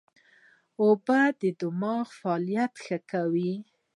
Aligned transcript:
اوبه 0.81 1.19
د 1.41 1.41
دماغ 1.59 2.07
فعالیت 2.19 2.73
ښه 2.85 2.97
کوي 3.11 3.53